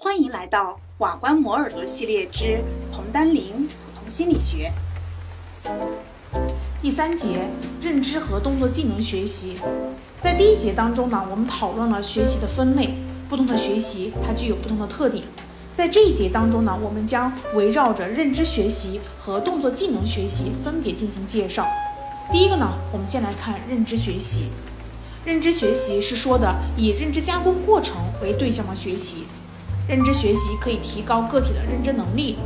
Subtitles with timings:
[0.00, 2.62] 欢迎来到瓦官磨耳朵系列之
[2.92, 4.72] 彭丹林普通心理学
[6.80, 7.48] 第三节
[7.82, 9.56] 认知和动作技能学习。
[10.20, 12.94] 在第一节当中呢，我们讨论了学习的分类，
[13.28, 15.24] 不同的学习它具有不同的特点。
[15.74, 21.66] 在这一节当中呢，我们将围绕着认知学习和动作技能学习分别进行介绍。
[22.30, 24.50] 第一个呢，我们先来看认知学习。
[25.24, 29.24] 认知学习是说的以认知加工过程为对象的学习。
[29.88, 32.36] 认知学习可以提高个体的认知能力。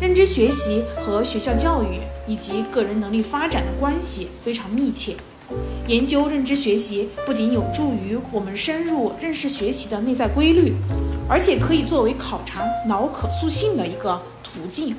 [0.00, 5.16] 认知学习和学校教育以及个人能力发展的关系非常密切。
[5.86, 10.74] 研究认知学习不仅有助于我们深入认识学习的内在规律，
[11.28, 14.94] 而且可以作为考察脑可塑性的一个途径。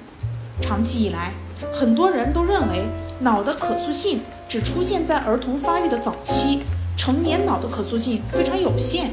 [0.61, 1.33] 长期以来，
[1.71, 2.83] 很多人都认为
[3.19, 6.61] 脑的可塑性只出现在儿童发育的早期。
[6.97, 9.11] 成年脑的可塑性非常有限，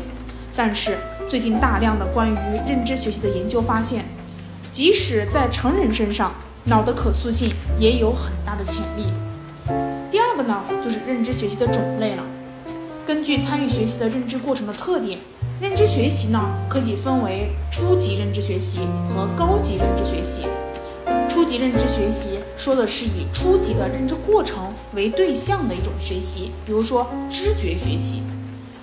[0.56, 0.98] 但是
[1.29, 2.37] 最近大量的关于
[2.69, 4.05] 认知学习的研究发现，
[4.71, 6.33] 即使在成人身上，
[6.65, 7.50] 脑的可塑性
[7.81, 9.06] 也有很大的潜力。
[10.09, 12.25] 第二个呢，就是认知学习的种类了。
[13.05, 15.19] 根据参与学习的认知过程的特点，
[15.61, 18.78] 认知学习呢可以分为初级认知学习
[19.09, 20.43] 和高级认知学习。
[21.28, 28.22] 初级认知学习说的是以初级的认知过程为对象的一种学习，比如说知觉学习。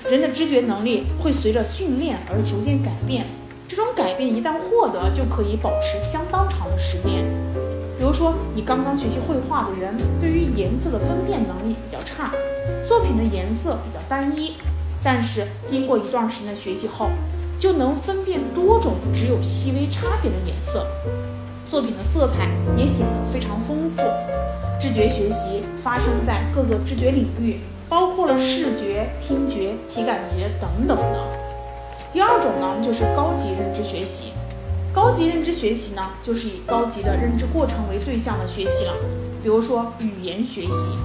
[0.09, 3.25] 人的知觉能力会随着训练而逐渐改变，
[3.69, 7.25] 这种改变一旦获得，就可以保持相当长的时间。
[7.97, 12.31] 比如说，你刚刚学习绘画的人，对于颜色的分辨能力比较差，
[12.85, 14.55] 作品的颜色比较单一，
[15.01, 17.09] 但是经过一段时间的学习后，
[17.57, 20.85] 就能分辨多种只有细微差别的颜色。
[21.71, 24.01] 作品的色彩也显得非常丰富。
[24.81, 31.23] 知觉学习发生在各个知觉领域，包括了视觉、听觉、体感觉等等的。
[32.11, 34.33] 第二种呢，就是高级认知学习。
[34.93, 38.93] 高级认知学习呢，就是以高级的认知过程为对象的学习了。
[39.41, 40.95] 比如说语言学习，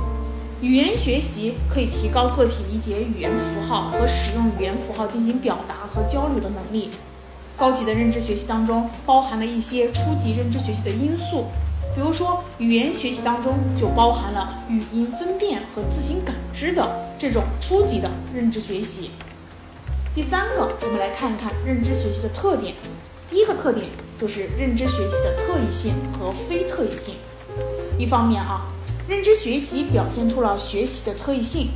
[0.60, 6.90] 语言学习可以提高个体理解语言符号和使用语言符号进行表达和交流的能力。
[7.56, 11.46] 高级的认知学习当中包含了一些初级认知学习的因素，
[11.98, 16.88] 比如说语言学习当中就包含了语音分辨和自行感知的
[17.18, 19.10] 这种初级的认知学习。
[20.14, 22.72] 第三个，我们来看一看认知学习的特点。
[23.28, 23.84] 第一个特点
[24.16, 27.16] 就是认知学习的特异性和非特异性。
[27.98, 28.60] 一方面啊，
[29.08, 31.70] 认知学习表现出了学习的特异性。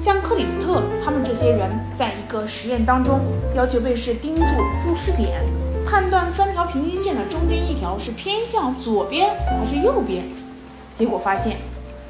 [0.00, 3.20] 像克里斯特他们这些人，在一个实验当中，
[3.54, 4.46] 要求被试盯住
[4.82, 5.44] 注视点，
[5.92, 10.24] 判断三条平均线的中间一条是偏向左边还是右边。
[10.94, 11.58] 结果发现，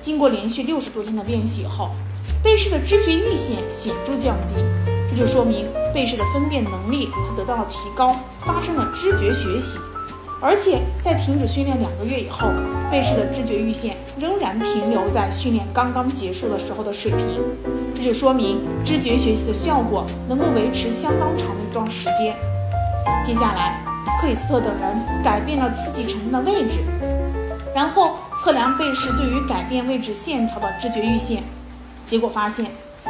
[0.00, 1.90] 经过连续六十多天的练习后，
[2.44, 4.62] 被试的知觉阈限显著降低，
[5.10, 9.80] 这就说明被试的分辨能力它得到了提高，发生了知觉学习。
[10.40, 12.46] 而且在停止训练两个月以后，
[12.88, 17.40] 被试的知觉阈限仍然停留在训练刚刚结束的时候的水平，
[17.96, 22.36] 这就说明知觉学习的效果能够维持相当长的一段时间。
[23.24, 23.82] 接下来，
[24.20, 26.78] 克里斯特等人改变了刺激产生的位置，
[27.74, 31.38] 然后测量被试对于改变位置线条的知觉阈限，
[32.06, 32.66] 结果发现，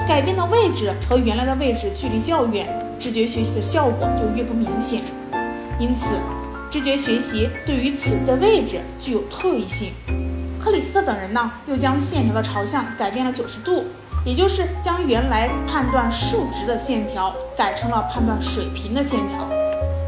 [0.09, 2.67] 改变的位置和原来的位置距离较远，
[2.99, 5.01] 知觉学习的效果就越不明显。
[5.79, 6.15] 因此。
[6.71, 9.93] 知觉学习对于刺激的位置具有特异性。
[10.59, 13.85] 克里斯特等人呢，又将线条的朝向改变了九十度，
[14.25, 19.47] 也就是将原来判断竖直的线条改成了判断水平的线条。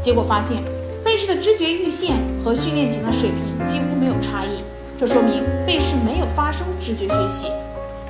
[0.05, 0.61] 结果发现，
[1.03, 4.63] 被试的知觉阈限和训练前的水平几乎没有差异，
[4.99, 7.47] 这说明被试没有发生知觉学习。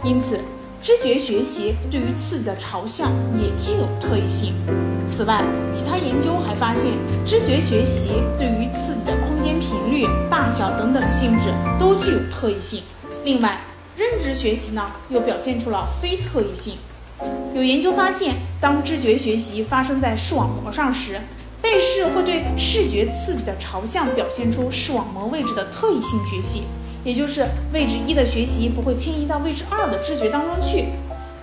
[0.03, 0.37] 因此。
[0.81, 3.09] 知觉学习对于刺激的朝向
[3.41, 4.53] 也具有特异性。
[5.07, 6.91] 此外，其他研究还发现，
[7.25, 11.45] 知觉学习对于刺激的空间频率、大小等等性质
[11.79, 12.83] 都具有特异性。
[13.23, 13.61] 另外，
[13.97, 16.73] 认知学习呢又表现出了非特异性。
[17.55, 21.19] 有研究发现，当知觉学习发生在视网膜上时，
[21.65, 26.61] 被试会对视觉刺激的朝向表现出视网膜位置的特异性学习。
[27.03, 30.85] 也就是位置一的学习不会迁移到位置二的知觉当中去，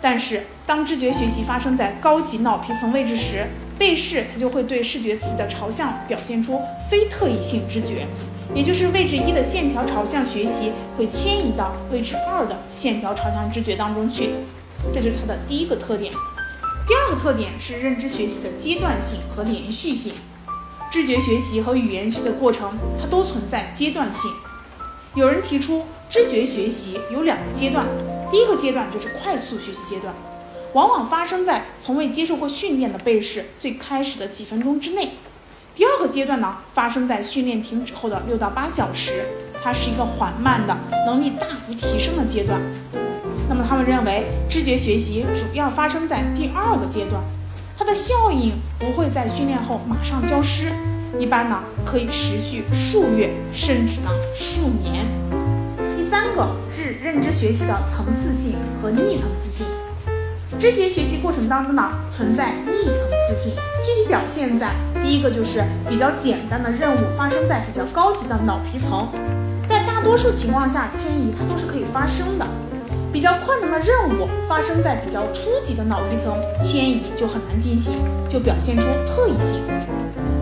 [0.00, 3.44] 但是当知觉学习发生在高级脑皮层位置时，
[3.76, 8.06] 被试它就会对视觉刺激的朝向表现出非特异性知觉，
[8.54, 14.30] 也就是位置一的线条朝向学习会迁移到位置二的线条朝向知觉当中去，
[14.94, 16.12] 这就是它的第一个特点。
[16.86, 20.12] 第二个特点是认知学习的阶段性和连续性，
[20.90, 24.30] 知觉学习和语言学的过程它都存在阶段性。
[25.14, 27.86] 有人提出，知觉学习有两个阶段，
[28.30, 30.12] 第一个阶段就是快速学习阶段，
[30.72, 35.10] 往往发生在从未接受过训练的被试最开始的几分钟之内。
[35.74, 39.24] 第二个阶段呢，发生在训练停止后的六到八小时，
[39.62, 40.76] 它是一个缓慢的、
[41.06, 42.60] 能力大幅提升的阶段。
[43.52, 47.22] 那么他们认为，知觉学习主要发生在第二个阶段，
[47.76, 50.72] 它的效应不会在训练后马上消失，
[51.18, 55.04] 一般呢可以持续数月，甚至呢数年。
[55.94, 59.66] 第三个是认知学习的层次性和逆层次性。
[60.58, 62.94] 知觉学习过程当中呢，存在逆层
[63.28, 63.52] 次性，
[63.84, 64.70] 具体表现在
[65.04, 69.10] 第一个就是比较简单的任务发生在比较高级的脑皮层，
[69.68, 72.46] 在大多数情况下迁移它都是可以发生的。
[73.12, 77.92] 比较困难的任务发生在比较初级的脑皮层，迁移就很难进行，
[78.26, 79.60] 就表现出特异性。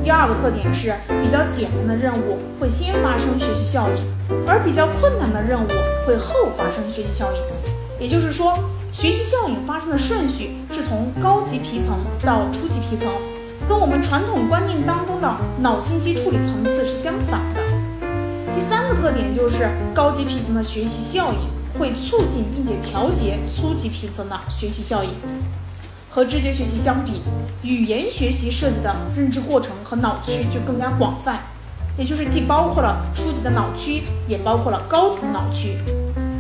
[0.05, 4.07] 第二个特点是比较简单的任务会先发生学习效应，
[4.47, 5.69] 而比较困难的任务
[6.07, 7.41] 会后发生学习效应。
[7.99, 8.57] 也就是说，
[8.93, 13.11] 学习效应发生的顺序是从高级皮层到初级皮层，
[13.69, 15.29] 跟我们传统观念当中的
[15.59, 17.61] 脑信息处理层次是相反的。
[18.55, 21.60] 第三个特点就是高级皮层的学习效应。
[21.81, 25.11] 会促进并且调节初级皮层的学习效应。
[26.11, 27.23] 和知觉学习相比，
[27.63, 31.41] 语言学习涉及的认知过程和脑区就更加广泛，
[31.97, 35.79] 也就是既包括了初级的脑区，也包括了高层脑区。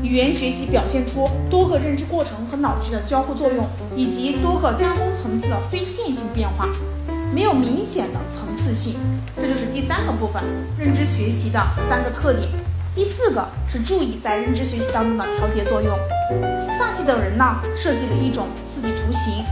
[0.02, 3.66] 语言学习表现出多个认知过程和脑区的交互作用，
[3.96, 6.68] 以及多个加工层次的非线性变化，
[7.32, 8.96] 没有明显的层次性。
[9.36, 10.42] 这就是第三个部分，
[10.76, 11.58] 认知学习的
[11.88, 12.50] 三个特点。
[12.94, 15.96] 第四个是注意在认知学习当中的调节作用。
[16.76, 19.44] 萨奇等人呢设计了一种刺激图形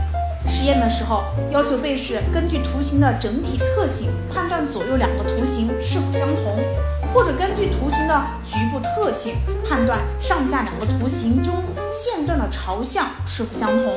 [0.47, 6.59] 实验的时候，要求被试根据图形的整体特性判断左右两个图形是否相同，
[7.13, 9.35] 或者根据图形的局部特性
[9.67, 11.55] 判断上下两个图形中
[11.93, 13.93] 线段的朝向是否相同。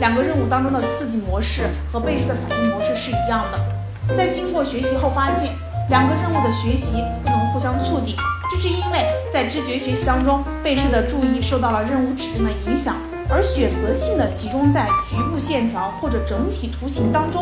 [0.00, 4.16] 两个任务当中的刺激模式和被试的反应模式是一样的。
[4.16, 5.52] 在经过学习后发现，
[5.88, 8.14] 两个任务的学习不能互相促进。
[8.58, 12.96] 是因为在知觉学习当中，被试的注意受到了任务指令的影响，
[13.28, 17.40] 而选择性的集中在局部线条或者整体图形当中，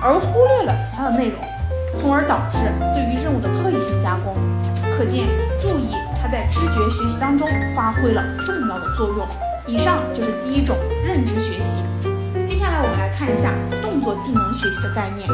[0.00, 1.40] 而忽略了其他的内容，
[1.98, 2.58] 从而导致
[2.94, 4.36] 对于任务的特异性加工。
[4.96, 5.26] 可见，
[5.60, 9.26] 注意它在知觉学习当中发挥了重要的作用。
[9.66, 11.82] 以上就是第一种认知学习。
[12.46, 13.50] 接下来我们来看一下
[13.82, 15.28] 动作技能学习的概念。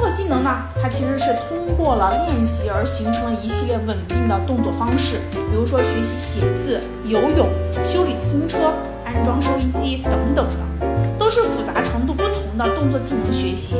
[0.00, 0.50] 动作技能呢，
[0.80, 7.46] 它其实是通过了练习而形成了一系列稳定的动作方式，比如说学习写字、游泳、
[7.84, 8.72] 修理自行车、
[9.04, 10.88] 安装收音机等等的，
[11.18, 13.76] 都是复杂程度不同的动作技能学习。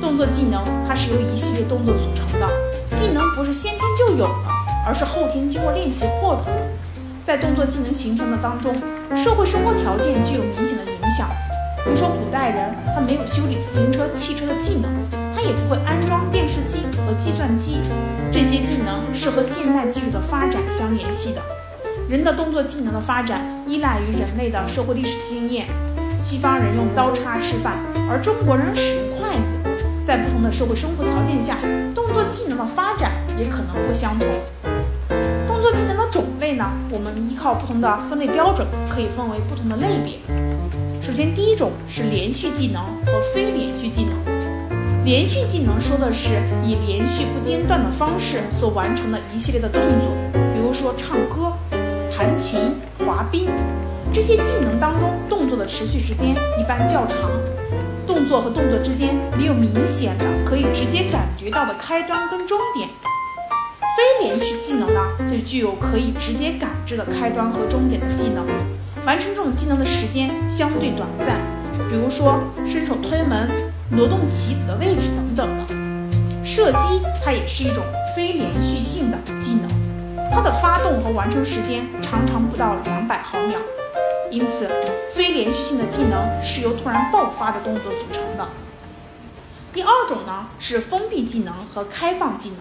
[0.00, 2.48] 动作技能它是由一系列动作组成的，
[2.96, 4.48] 技能不是先天就有的，
[4.86, 6.52] 而是后天经过练习获得的。
[7.22, 8.74] 在动作技能形成的当中，
[9.14, 11.28] 社会生活条件具有明显的影响。
[11.84, 14.90] 比如说，古代人他没有修理自行车、汽车的技能，
[15.40, 17.78] 他也不会安装电视机和计算机，
[18.30, 21.40] 这些技能是和现代技术的发展相联系的。
[22.10, 25.66] 人的动作技能的发展依赖于人类的社会历史经验。
[26.18, 27.78] 西方人用刀叉吃饭，
[28.10, 29.80] 而中国人使用筷子。
[30.04, 31.56] 在不同的社会生活条件下，
[31.94, 34.28] 动作技能的发展也可能不相同。
[35.48, 40.18] 动作技能的种类呢，我们依靠不同的分类标准，可以分为不同的类别。
[41.00, 44.39] 首先，第一种是连续技能和非连续技能。
[45.02, 49.98] 连续技能说的是以连续不间断的方式所完成的一系列的动作，
[50.54, 51.52] 比如说唱歌、
[52.14, 53.48] 弹琴、滑冰。
[54.12, 57.30] 这些技能当中，动作的持续时间一般较长，
[58.06, 62.88] 动作和动作之间没有明显的可以直接感觉到的开端跟终点。
[63.96, 65.00] 非连续技能呢，
[65.32, 68.46] 就具有可以直接感知的开端和终点的技能。
[69.06, 71.36] 完成这种技能的时间相对短暂，
[71.88, 73.48] 比如说伸手推门、
[73.90, 75.74] 挪动棋子的位置等等的。
[76.44, 77.84] 射击它也是一种
[78.16, 83.58] 非连续性的技能，它的发动和完成时间常常不到两百毫秒，
[84.30, 84.68] 因此
[85.12, 88.48] 非连续性的技能是由突然爆发的动作组成的。
[89.72, 92.58] 第二种呢是封闭技能和开放技能。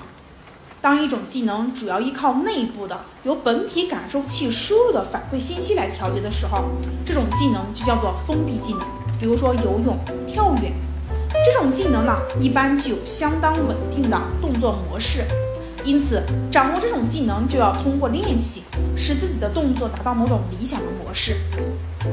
[0.81, 6.65] 当一种技能主要依靠内部的由本体感受器输入的反馈信息来调节的时候，
[7.05, 8.81] 这种技能就叫做封闭技能。
[9.19, 10.71] 比如说游泳、跳远，
[11.51, 15.23] 这种技能呢一般具有相当稳定的动作模式，
[15.83, 18.61] 因此掌握这种技能就要通过练习，
[18.95, 21.35] 使自己的动作达到某种理想的模式。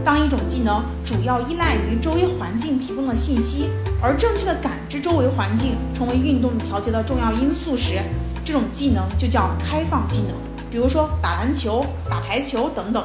[0.03, 3.69] 当一种技能主要依赖于周围环境提供的信息，
[4.01, 8.01] 而正确的感知周围环境成为运动调节的重要因素时，
[8.43, 10.31] 这种技能就叫开放技能，
[10.71, 13.05] 比如说打篮球、打排球等等。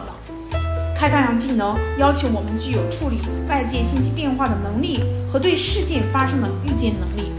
[1.02, 3.18] 开放样技能要求我们具有处理
[3.50, 7.32] 外界信息变化的能力和对事件发生的预见能力。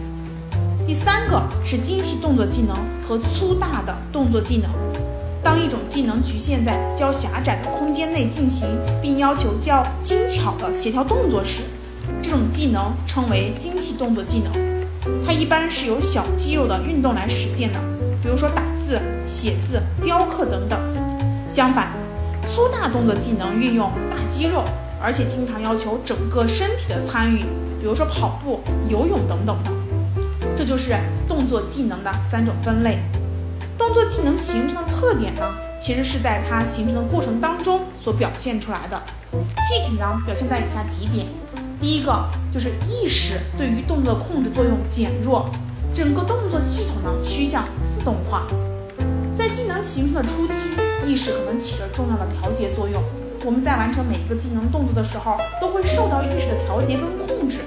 [0.85, 2.77] 第三个是精细动作技能
[3.07, 4.69] 和粗大的动作技能。
[5.45, 8.67] 当一种技能局限在较狭窄的空间内进行，
[9.01, 11.63] 并要求较精巧的协调动作时，
[12.21, 14.53] 这种技能称为精细动作技能。
[15.25, 17.79] 它一般是由小肌肉的运动来实现的，
[18.21, 20.77] 比如说打字、写字、雕刻等等。
[21.49, 21.93] 相反，
[22.55, 24.63] 粗大动作技能运用大肌肉，
[25.03, 27.39] 而且经常要求整个身体的参与，
[27.81, 29.73] 比如说跑步、游泳等等的。
[30.55, 30.95] 这就是
[31.27, 32.99] 动作技能的三种分类。
[33.79, 35.41] 动作技能形成的特点呢，
[35.81, 39.03] 其实是在它形成的过程当中所表现出来的。
[39.33, 41.27] 具体呢，表现在以下几点：
[41.81, 45.49] 第一个就是意识对于动作的控制作用减弱，
[45.95, 47.65] 整个动作系统呢趋向
[47.97, 48.47] 自动化。
[49.37, 53.03] 在技能形成的初期，意识可能起着重要的调节作用。
[53.45, 57.59] 我们在完成每一个技能动作的时候，都会受到意识的调节跟控制。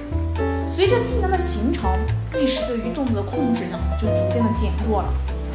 [0.67, 1.91] 随着技能的形成，
[2.39, 5.09] 意识对于动作的控制呢，就逐渐的减弱了。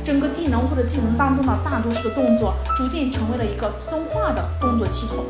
[0.05, 5.25] 整个技能或者技能当中的大多数的动作，逐渐成为了一个自动化的动作系统。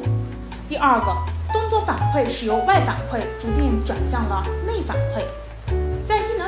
[0.69, 1.07] 第二个，
[1.53, 5.23] 动作反馈是由外反馈逐渐转向了内反馈。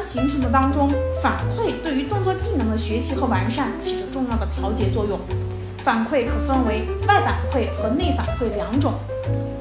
[0.02, 0.90] 形成的当中，
[1.22, 5.18] 反馈对于动作技能的学习和完善起着重要的调节作用。
[5.84, 8.92] 反馈可分为外反馈和内反馈两种。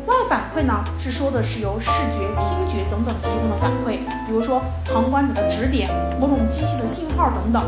[0.05, 7.63] 外反馈呢，是说的是由视觉、听觉等等提供的反馈，比如说旁观者的指点、某种机器的信号等等。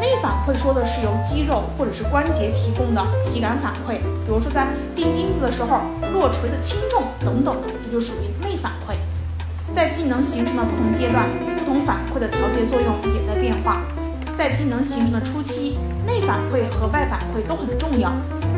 [0.00, 5.80] 内反馈说的是由肌肉或者是关节提供的体感反馈，比如说在钉钉子的时候
[6.12, 8.94] 落锤的轻重等等，这就属于内反馈。
[9.74, 13.82] 在技能形成的不同阶段，不同反馈的调节作用也在变化。
[14.36, 18.10] 在技能形成的初期，内反馈和外反馈都很重要，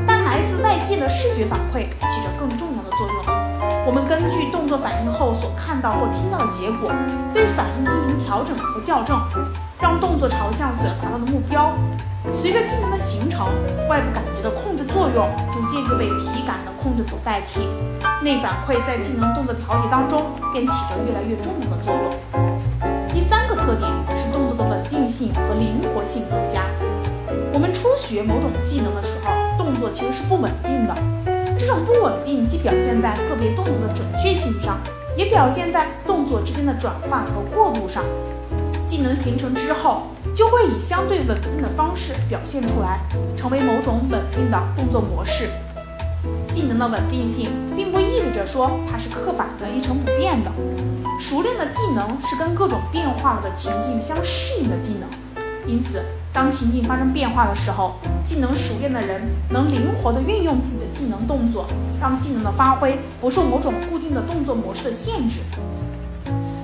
[0.06, 3.42] 但来自外界的视觉反馈起着更重要的作用。
[3.84, 6.92] 我们根据动作反应后所看到或听到的结果，
[7.34, 9.18] 对反应进行调整和校正。
[9.80, 11.74] 让动作朝向所要达到的目标。
[12.32, 13.48] 随着技能的形成，
[13.88, 17.66] 外部感觉的控制作用逐渐就被体感的控制所代替。
[18.22, 23.08] 内反馈在技能动作调节当中便起着越来越重要的作用。
[23.12, 26.62] 第三个特点是动作的稳定性和灵活性增加。
[27.52, 30.94] 我们初学某种技能的时候，动作其实是不稳定的。
[31.58, 34.78] 这种不稳定既表现在个别动作的准确性上，
[35.16, 38.04] 也表现在动作之间的转换和过渡上。
[38.86, 40.02] 技能形成之后，
[40.32, 43.00] 就会以相对稳定的方式表现出来，
[43.36, 45.48] 成为某种稳定的动作模式。
[46.62, 50.52] 技能的稳定性，并不意味着说它是刻板的、一成不变的。
[51.18, 55.08] 熟练的技能是跟各种变化了的情境相适应的技能。
[55.66, 61.66] 因此，当情境发生变化的时候，技能熟练的人能灵活地运用自己的技能动作，
[62.00, 65.40] 让技能的发挥不受某种固定的动作模式的限制。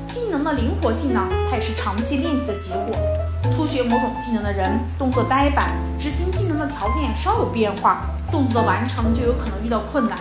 [0.09, 2.97] 技能的灵活性呢，它也是长期练习的结果。
[3.51, 10.19] 初学某种技能的人，动作呆板，执行技能的条件稍有变化，动作的完成就有可能遇到困难。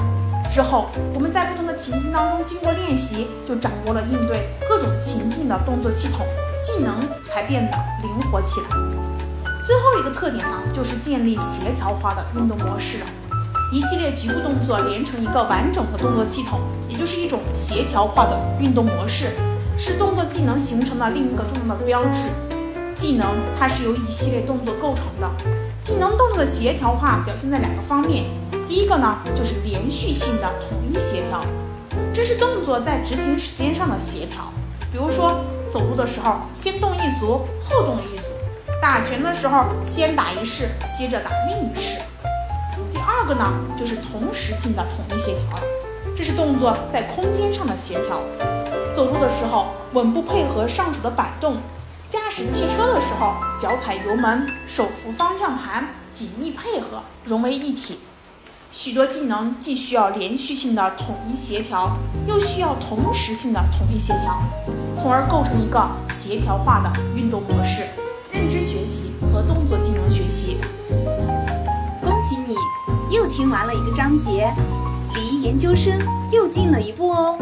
[0.51, 6.25] 之后，我们在不同的情境当中经过练习，就掌握了应对各种情境的动作系统，
[6.61, 8.67] 技能才变得灵活起来。
[9.65, 12.99] 最后一个特点呢，就是建立协调化的运动模式，
[13.71, 19.31] 一系列局部动作连成一个完整的动作系统，也就是一种协调化的运动模式。
[19.77, 22.23] 是动作技能形成的另一个重要的标志。
[22.95, 25.29] 技能它是由一系列动作构成的，
[25.83, 28.25] 技能动作的协调化表现在两个方面。
[28.67, 31.39] 第一个呢，就是连续性的统一协调，
[32.11, 34.51] 这是动作在执行时间上的协调。
[34.91, 35.41] 比如说，
[35.71, 38.23] 走路的时候先动一组，后动一组；
[38.81, 40.67] 打拳的时候先打一式，
[40.97, 41.99] 接着打另一式。
[42.91, 45.59] 第二个呢，就是同时性的统一协调，
[46.15, 48.19] 这是动作在空间上的协调。
[48.97, 51.57] 走路的时候，稳步配合上手的摆动；
[52.09, 57.99] 驾驶汽车的时候，脚踩油门，手扶方向盘，紧密配合，融为一体。
[58.71, 61.95] 许多技能既需要连续性的统一协调，
[62.27, 64.41] 又需要同时性的统一协调，
[64.95, 67.83] 从而构成一个协调化的运动模式。
[68.31, 70.57] 认知学习和动作技能学习。
[72.01, 72.55] 恭喜你，
[73.15, 74.51] 又听完了一个章节，
[75.13, 75.93] 离研究生
[76.31, 77.37] 又近了一步哦。